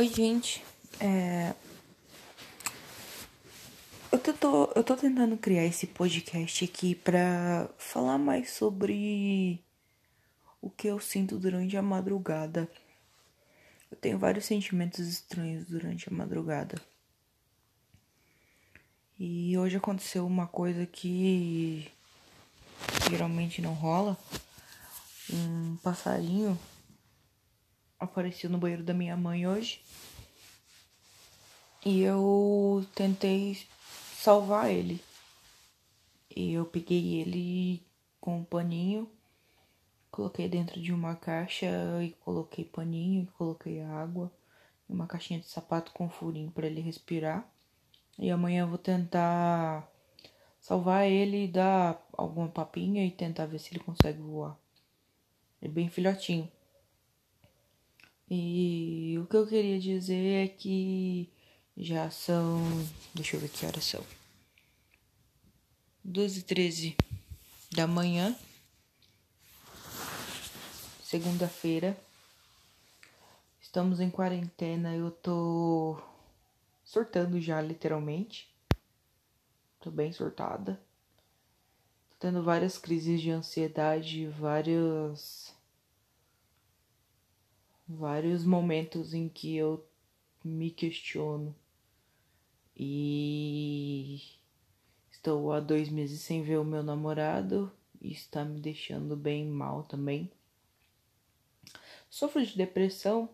[0.00, 0.64] Oi, gente.
[0.98, 1.54] É...
[4.10, 9.62] Eu, tô, eu tô tentando criar esse podcast aqui pra falar mais sobre
[10.58, 12.66] o que eu sinto durante a madrugada.
[13.90, 16.80] Eu tenho vários sentimentos estranhos durante a madrugada.
[19.18, 21.92] E hoje aconteceu uma coisa que
[23.10, 24.16] geralmente não rola.
[25.30, 26.58] Um passarinho
[28.00, 29.82] apareceu no banheiro da minha mãe hoje.
[31.84, 33.58] E eu tentei
[34.14, 35.00] salvar ele.
[36.34, 37.82] E eu peguei ele
[38.20, 39.10] com um paninho,
[40.10, 41.66] coloquei dentro de uma caixa
[42.02, 44.30] e coloquei paninho, e coloquei água,
[44.88, 47.48] e uma caixinha de sapato com furinho para ele respirar.
[48.18, 49.90] E amanhã eu vou tentar
[50.60, 54.56] salvar ele, dar alguma papinha e tentar ver se ele consegue voar.
[55.62, 56.50] É bem filhotinho.
[58.30, 61.28] E o que eu queria dizer é que
[61.76, 62.62] já são.
[63.12, 64.06] Deixa eu ver que horas são.
[66.04, 66.96] 12 e 13
[67.72, 68.36] da manhã.
[71.02, 71.98] Segunda-feira.
[73.60, 74.94] Estamos em quarentena.
[74.94, 76.00] Eu tô
[76.84, 78.48] surtando já, literalmente.
[79.80, 80.80] Tô bem surtada.
[82.10, 85.52] Tô tendo várias crises de ansiedade, várias
[87.90, 89.84] vários momentos em que eu
[90.44, 91.54] me questiono
[92.76, 94.22] e
[95.10, 99.82] estou há dois meses sem ver o meu namorado e está me deixando bem mal
[99.82, 100.30] também.
[102.08, 103.28] Sofro de depressão,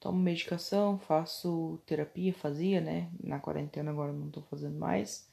[0.00, 3.10] tomo medicação, faço terapia, fazia, né?
[3.22, 5.28] Na quarentena agora não tô fazendo mais,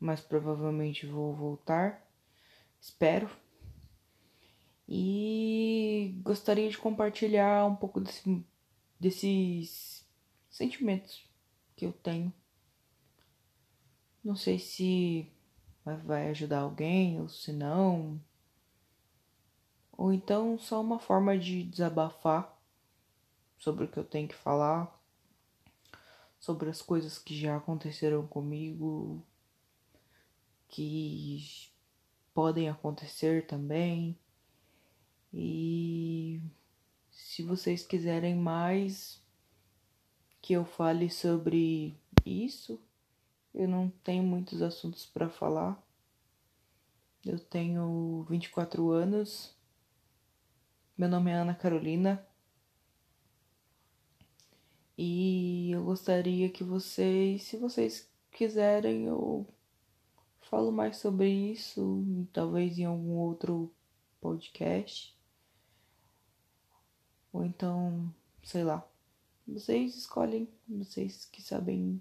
[0.00, 2.06] mas provavelmente vou voltar.
[2.80, 3.28] Espero,
[4.94, 8.44] e gostaria de compartilhar um pouco desse,
[9.00, 10.06] desses
[10.50, 11.26] sentimentos
[11.74, 12.30] que eu tenho.
[14.22, 15.32] Não sei se
[16.04, 18.20] vai ajudar alguém ou se não.
[19.92, 22.54] Ou então só uma forma de desabafar
[23.56, 24.94] sobre o que eu tenho que falar,
[26.38, 29.26] sobre as coisas que já aconteceram comigo,
[30.68, 31.72] que
[32.34, 34.18] podem acontecer também.
[35.32, 36.40] E
[37.10, 39.22] se vocês quiserem mais
[40.40, 42.78] que eu fale sobre isso,
[43.54, 45.82] eu não tenho muitos assuntos para falar.
[47.24, 49.54] Eu tenho 24 anos.
[50.98, 52.26] Meu nome é Ana Carolina.
[54.98, 59.46] E eu gostaria que vocês, se vocês quiserem, eu
[60.40, 63.72] falo mais sobre isso, talvez em algum outro
[64.20, 65.16] podcast.
[67.32, 68.12] Ou então,
[68.42, 68.86] sei lá.
[69.46, 72.00] Vocês escolhem, vocês que sabem.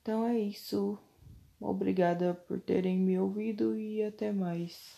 [0.00, 0.98] Então é isso.
[1.60, 4.94] Obrigada por terem me ouvido e até mais.